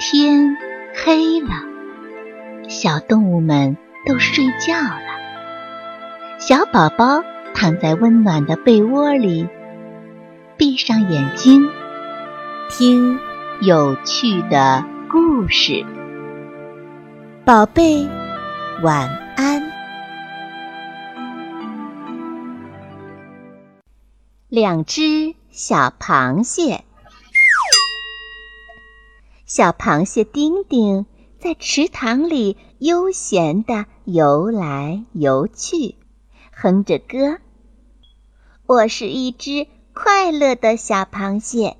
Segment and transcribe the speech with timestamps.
[0.00, 0.56] 天
[0.94, 1.50] 黑了，
[2.68, 3.76] 小动物们
[4.06, 5.00] 都睡觉了。
[6.38, 9.48] 小宝宝躺在温暖的被窝里，
[10.56, 11.68] 闭上眼睛，
[12.70, 13.18] 听
[13.60, 15.84] 有趣的故事。
[17.44, 18.06] 宝贝，
[18.84, 19.68] 晚安。
[24.48, 26.84] 两只小螃蟹。
[29.48, 31.06] 小螃蟹丁丁
[31.38, 35.94] 在池塘里悠闲地游来游去，
[36.52, 37.38] 哼着歌。
[38.66, 41.78] 我是一只快乐的小螃蟹。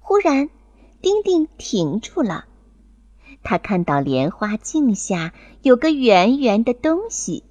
[0.00, 0.50] 忽然，
[1.00, 2.46] 丁丁停住了，
[3.44, 7.44] 他看到莲花镜下有个圆圆的东西，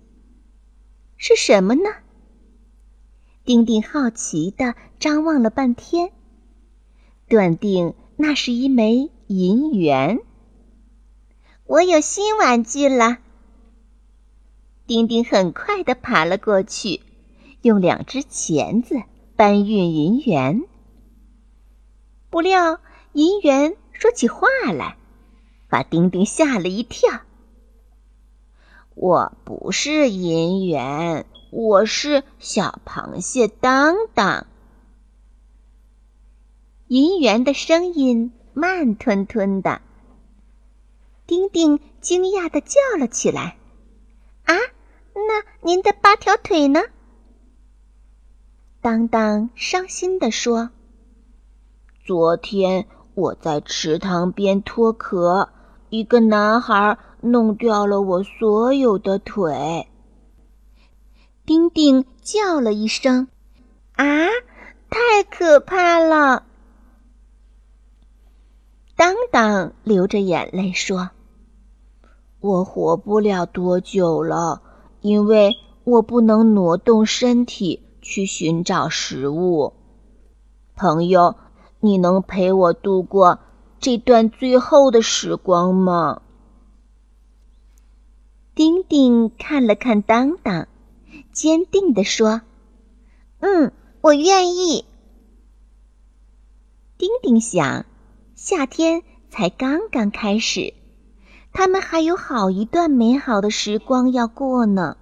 [1.15, 1.89] 是什么呢？
[3.45, 6.11] 丁丁好奇地张望了半天，
[7.29, 7.93] 断定。
[8.17, 10.19] 那是一枚银元。
[11.65, 13.17] 我有新玩具了。
[14.87, 17.01] 丁丁很快的爬了过去，
[17.61, 18.95] 用两只钳子
[19.35, 20.63] 搬运银元。
[22.29, 22.79] 不料
[23.13, 24.95] 银元说起话来，
[25.69, 27.21] 把丁丁吓了一跳。
[28.93, 34.47] 我不是银元，我是小螃蟹当当。
[36.87, 39.81] 银元的声音慢吞吞的，
[41.25, 43.57] 丁丁惊讶的叫了起来
[44.45, 44.53] ：“啊，
[45.13, 46.81] 那您的八条腿呢？”
[48.81, 50.69] 当当伤心的说
[52.05, 55.49] ：“昨天我在池塘边脱壳，
[55.89, 59.87] 一个男孩弄掉了我所有的腿。”
[61.47, 63.27] 丁丁叫了一声
[63.97, 64.05] ：“啊，
[64.91, 66.45] 太可怕了！”
[69.35, 71.09] 当流着眼泪说
[72.39, 74.61] ：“我活不了多久了，
[75.01, 79.73] 因为我不能挪动身体去寻找食物。
[80.77, 81.35] 朋友，
[81.81, 83.39] 你能陪我度过
[83.81, 86.21] 这段最后的时光吗？”
[88.55, 90.69] 丁丁看了看当当，
[91.33, 92.39] 坚定地说
[93.41, 94.85] ：“嗯，我愿意。”
[96.97, 97.85] 丁丁想。
[98.37, 99.01] 夏天
[99.37, 100.73] 才刚刚开始，
[101.51, 104.95] 他们还有好一段美好的时光要过呢。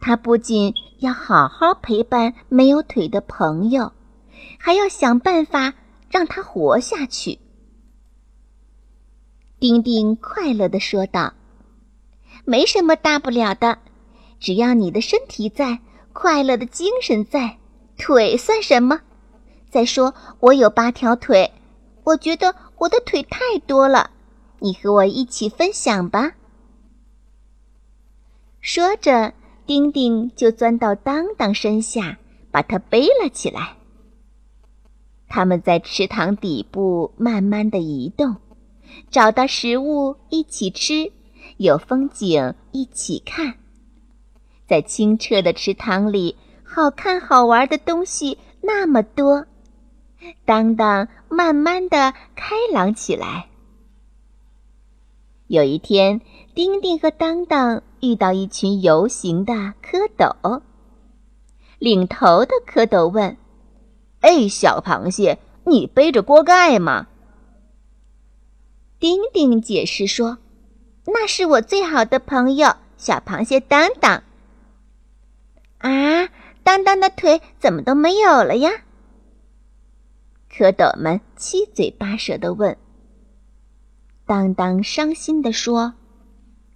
[0.00, 3.92] 他不仅要好好陪伴没有腿的朋友，
[4.58, 5.74] 还要想办法
[6.08, 7.38] 让他活下去。
[9.60, 11.34] 丁丁快乐地说道
[12.44, 13.78] ：“没什么大不了的，
[14.40, 15.78] 只要你的身体在，
[16.12, 17.58] 快乐的精神在，
[17.96, 19.02] 腿算什么？
[19.70, 21.52] 再说我有八条腿。”
[22.02, 24.10] 我觉得我的腿太多了，
[24.60, 26.32] 你和我一起分享吧。
[28.62, 29.34] 说着，
[29.66, 32.16] 丁丁就钻到当当身下，
[32.50, 33.76] 把它背了起来。
[35.28, 38.36] 他们在池塘底部慢慢的移动，
[39.10, 41.12] 找到食物一起吃，
[41.58, 43.56] 有风景一起看。
[44.66, 49.46] 在清澈的池塘里，好看好玩的东西那么多。
[50.46, 53.46] 当当慢慢的开朗起来。
[55.46, 56.20] 有一天，
[56.54, 60.60] 丁丁和当当遇到一群游行的蝌蚪。
[61.78, 63.36] 领头的蝌蚪问
[64.20, 67.06] ：“哎，小螃蟹，你背着锅盖吗？”
[69.00, 70.38] 丁丁解释说
[71.06, 74.22] ：“那是我最好的朋友，小螃蟹当当。”
[75.78, 76.28] 啊，
[76.62, 78.70] 当当的腿怎么都没有了呀？
[80.52, 82.76] 蝌蚪们七嘴八舌地问
[84.26, 85.94] ：“当当伤心地说，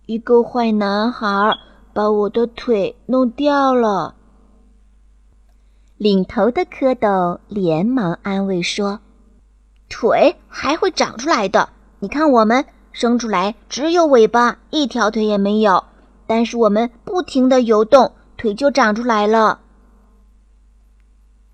[0.06, 1.58] 一个坏男孩
[1.92, 4.14] 把我的腿弄掉了。”
[5.98, 9.00] 领头的蝌蚪连忙安慰说
[9.90, 11.68] ：“腿还会长出来的。
[11.98, 15.82] 你看，我们生出来只有尾巴，一条腿也没有。
[16.26, 19.60] 但是我们不停地游动，腿就长出来了。”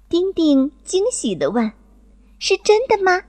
[0.09, 1.73] 丁丁惊喜地问。
[2.41, 3.23] 是真的吗？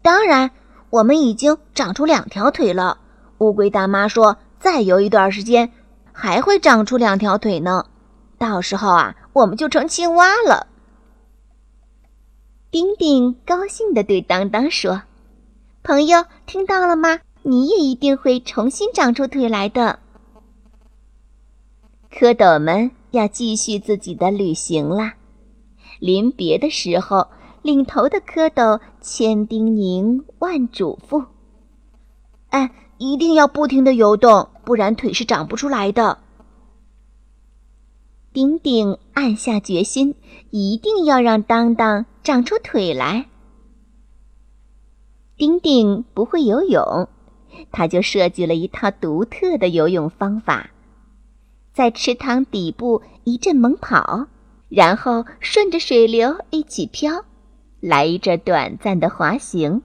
[0.00, 0.52] 当然，
[0.88, 2.98] 我们已经长出两条腿了。
[3.38, 5.72] 乌龟大妈说，再游一段时间，
[6.12, 7.86] 还会长出两条腿呢。
[8.38, 10.68] 到时候啊，我们就成青蛙了。
[12.70, 15.02] 丁丁高兴地对当当说
[15.82, 17.18] ：“朋友，听到了吗？
[17.42, 19.98] 你也一定会重新长出腿来的。”
[22.14, 25.14] 蝌蚪们要继续自己的旅行啦。
[25.98, 27.26] 临别的时候。
[27.64, 31.24] 领头的蝌蚪千叮咛万嘱咐
[32.52, 36.18] ：“哎，一定要不停的游动，不然腿是长不出来的。”
[38.34, 40.14] 丁丁暗下决心，
[40.50, 43.30] 一定要让当当长出腿来。
[45.38, 47.08] 丁丁不会游泳，
[47.72, 50.68] 他就设计了一套独特的游泳方法，
[51.72, 54.26] 在池塘底部一阵猛跑，
[54.68, 57.24] 然后顺着水流一起飘，
[57.86, 59.82] 来一阵短暂的滑行。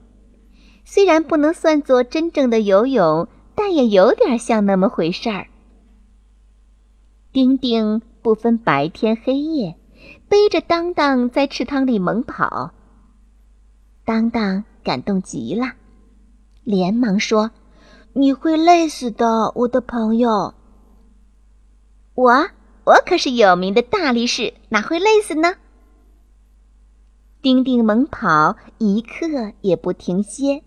[0.84, 5.46] 虽然不能算作真正的游泳，但也有点像那么回事儿。
[7.32, 8.02] 丁丁。
[8.22, 9.76] 不分白天黑夜，
[10.28, 12.72] 背着当当在池塘里猛跑。
[14.04, 15.72] 当当感动极了，
[16.64, 17.50] 连忙说
[18.12, 20.52] ：“你会累死的，我的朋友。
[22.14, 22.48] ”“我
[22.84, 25.54] 我可是有名的大力士，哪会累死呢？”
[27.42, 30.62] 丁丁猛跑，一刻也不停歇。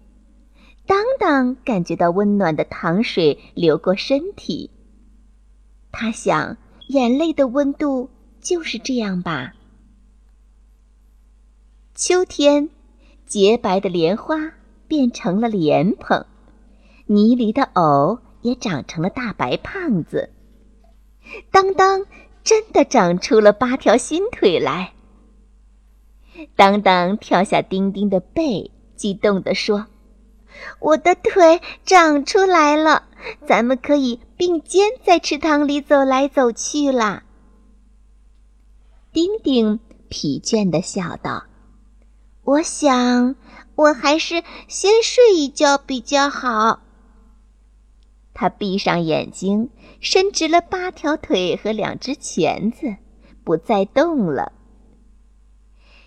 [0.85, 4.69] 当当感觉到温暖的糖水流过身体，
[5.91, 6.57] 他想。
[6.89, 8.09] 眼泪的温度
[8.41, 9.53] 就是这样吧。
[11.95, 12.69] 秋天，
[13.25, 14.51] 洁白的莲花
[14.85, 16.25] 变成了莲蓬，
[17.05, 20.29] 泥里的藕也长成了大白胖子。
[21.49, 22.05] 当当
[22.43, 24.93] 真的长出了八条新腿来。
[26.55, 29.87] 当当跳下丁丁的背，激动地说
[30.79, 33.03] ：“我的腿长出来了，
[33.45, 37.23] 咱们可以。”并肩在池塘里走来走去啦。
[39.13, 41.45] 丁丁疲倦地笑道
[42.43, 43.35] ：“我想，
[43.75, 46.81] 我还是先睡一觉比较好。”
[48.35, 49.69] 他闭上眼睛，
[50.01, 52.97] 伸直了八条腿和两只钳子，
[53.45, 54.51] 不再动了。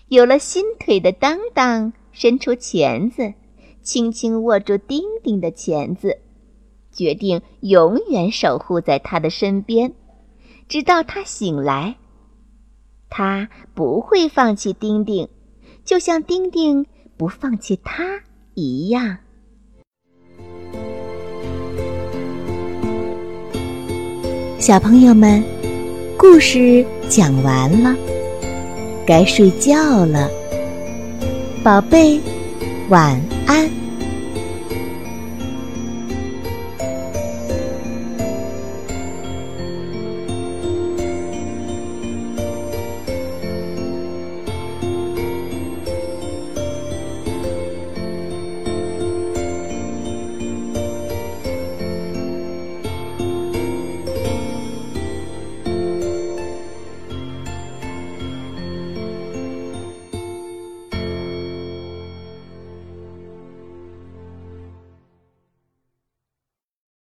[0.09, 3.33] 有了新腿的当当伸出钳子，
[3.81, 6.19] 轻轻握住丁丁的钳子。
[6.93, 9.93] 决定永远守护在他的身边，
[10.69, 11.97] 直到他醒来。
[13.09, 15.27] 他不会放弃丁丁，
[15.83, 16.85] 就像丁丁
[17.17, 18.21] 不放弃他
[18.53, 19.17] 一样。
[24.57, 25.43] 小朋友们，
[26.17, 27.95] 故事讲完了，
[29.07, 30.29] 该睡觉了，
[31.63, 32.19] 宝贝，
[32.89, 33.86] 晚安。